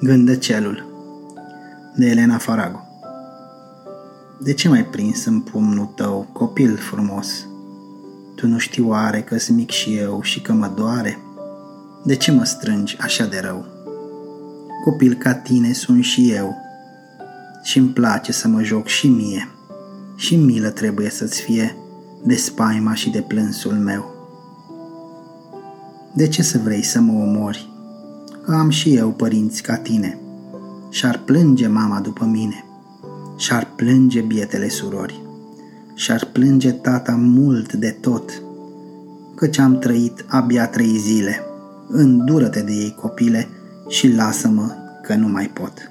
Gândăcelul 0.00 0.86
de 1.96 2.06
Elena 2.06 2.38
Farago 2.38 2.78
De 4.40 4.52
ce 4.52 4.68
mai 4.68 4.84
prins 4.84 5.24
în 5.24 5.40
pumnul 5.40 5.86
tău, 5.86 6.28
copil 6.32 6.76
frumos? 6.76 7.46
Tu 8.34 8.46
nu 8.46 8.58
știi 8.58 8.82
oare 8.82 9.20
că-s 9.20 9.48
mic 9.48 9.70
și 9.70 9.96
eu 9.96 10.22
și 10.22 10.40
că 10.40 10.52
mă 10.52 10.72
doare? 10.76 11.18
De 12.04 12.16
ce 12.16 12.32
mă 12.32 12.44
strângi 12.44 12.96
așa 13.00 13.26
de 13.26 13.40
rău? 13.44 13.64
Copil 14.84 15.14
ca 15.14 15.34
tine 15.34 15.72
sunt 15.72 16.04
și 16.04 16.30
eu 16.30 16.56
și-mi 17.62 17.88
place 17.88 18.32
să 18.32 18.48
mă 18.48 18.62
joc 18.62 18.86
și 18.86 19.08
mie 19.08 19.48
și 20.16 20.36
milă 20.36 20.68
trebuie 20.68 21.10
să-ți 21.10 21.40
fie 21.40 21.76
de 22.24 22.34
spaima 22.34 22.94
și 22.94 23.10
de 23.10 23.20
plânsul 23.20 23.72
meu. 23.72 24.14
De 26.12 26.28
ce 26.28 26.42
să 26.42 26.58
vrei 26.58 26.82
să 26.82 27.00
mă 27.00 27.22
omori? 27.22 27.77
Că 28.48 28.54
am 28.54 28.70
și 28.70 28.94
eu 28.94 29.08
părinți 29.08 29.62
ca 29.62 29.76
tine. 29.76 30.18
Și-ar 30.90 31.20
plânge 31.24 31.66
mama 31.66 32.00
după 32.00 32.24
mine. 32.24 32.64
Și-ar 33.36 33.68
plânge 33.76 34.20
bietele 34.20 34.68
surori. 34.68 35.22
Și-ar 35.94 36.28
plânge 36.32 36.72
tata 36.72 37.12
mult 37.12 37.72
de 37.72 37.90
tot. 38.00 38.42
Căci 39.34 39.58
am 39.58 39.78
trăit 39.78 40.24
abia 40.26 40.68
trei 40.68 40.96
zile. 40.96 41.40
Îndură-te 41.88 42.62
de 42.62 42.72
ei, 42.72 42.94
copile, 43.00 43.48
și 43.88 44.12
lasă-mă 44.12 44.72
că 45.02 45.14
nu 45.14 45.28
mai 45.28 45.46
pot. 45.46 45.90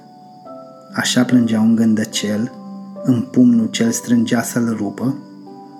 Așa 0.94 1.24
plângea 1.24 1.60
un 1.60 1.74
gândăcel, 1.74 2.52
în 3.04 3.20
pumnul 3.20 3.66
cel 3.66 3.90
strângea 3.90 4.42
să-l 4.42 4.74
rupă, 4.76 5.16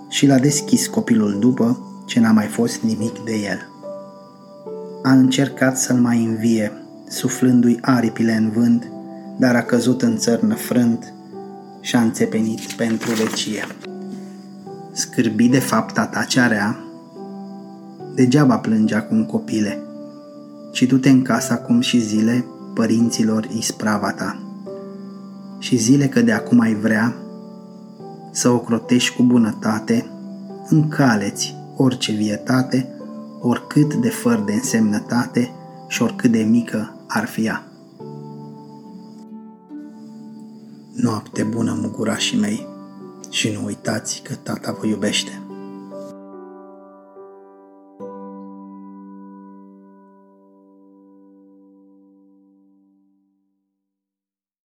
și 0.09 0.27
l-a 0.27 0.39
deschis 0.39 0.87
copilul 0.87 1.37
după 1.39 1.79
ce 2.07 2.21
n-a 2.21 2.33
mai 2.33 2.47
fost 2.47 2.81
nimic 2.81 3.25
de 3.25 3.35
el 3.35 3.77
a 5.09 5.13
încercat 5.13 5.79
să-l 5.79 5.97
mai 5.97 6.25
învie, 6.25 6.73
suflându-i 7.09 7.79
aripile 7.81 8.33
în 8.33 8.51
vânt, 8.51 8.91
dar 9.39 9.55
a 9.55 9.63
căzut 9.63 10.03
în 10.03 10.17
țărnă 10.17 10.55
frânt 10.55 11.13
și 11.81 11.97
a 11.97 12.01
înțepenit 12.01 12.73
pentru 12.73 13.11
vecie. 13.11 13.67
Scârbi 14.93 15.49
de 15.49 15.59
fapta 15.59 16.07
ta 16.07 16.23
cea 16.23 16.47
rea, 16.47 16.79
degeaba 18.15 18.59
plânge 18.59 18.95
acum 18.95 19.25
copile, 19.25 19.79
ci 20.73 20.83
du-te 20.83 21.11
în 21.11 21.23
casa 21.23 21.55
acum 21.55 21.81
și 21.81 22.01
zile 22.01 22.45
părinților 22.75 23.49
isprava 23.57 24.11
ta. 24.13 24.43
Și 25.59 25.77
zile 25.77 26.07
că 26.07 26.21
de 26.21 26.33
acum 26.33 26.61
ai 26.61 26.75
vrea 26.75 27.15
să 28.31 28.49
o 28.49 28.59
crotești 28.59 29.17
cu 29.17 29.23
bunătate, 29.23 30.07
încaleți 30.69 31.57
orice 31.77 32.13
vietate, 32.13 32.89
oricât 33.41 33.95
de 33.95 34.09
fără 34.09 34.43
de 34.47 34.53
însemnătate 34.53 35.51
și 35.89 36.03
oricât 36.03 36.31
de 36.31 36.43
mică 36.43 36.95
ar 37.07 37.27
fi 37.27 37.45
ea. 37.45 37.63
Noapte 40.93 41.43
bună, 41.43 41.79
mugurașii 41.83 42.39
mei, 42.39 42.67
și 43.31 43.51
nu 43.51 43.65
uitați 43.65 44.23
că 44.23 44.35
tata 44.35 44.77
vă 44.81 44.87
iubește. 44.87 45.43